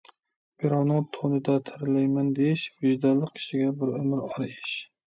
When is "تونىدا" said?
1.17-1.57